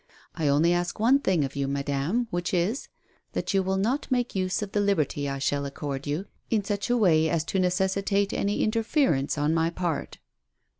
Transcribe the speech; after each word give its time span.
I 0.33 0.47
only 0.47 0.73
ask 0.73 0.99
one 0.99 1.19
thing 1.19 1.45
of 1.45 1.55
you, 1.55 1.67
madame, 1.67 2.25
which 2.31 2.55
is, 2.55 2.87
that 3.33 3.53
you 3.53 3.61
will 3.61 3.77
not 3.77 4.09
make 4.09 4.33
use 4.33 4.63
of 4.63 4.71
the 4.71 4.79
liberty 4.81 5.29
I 5.29 5.37
shall 5.37 5.63
accord 5.63 6.07
you 6.07 6.25
in 6.49 6.63
such 6.63 6.89
a 6.89 6.97
way 6.97 7.29
as 7.29 7.43
to 7.43 7.59
necessitate 7.59 8.33
any 8.33 8.63
interference 8.63 9.37
on 9.37 9.53
my 9.53 9.69
part." 9.69 10.17